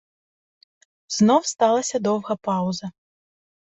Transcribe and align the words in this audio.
Знов 1.19 1.43
сталася 1.53 1.97
довга 2.11 2.33
пауза. 2.51 2.87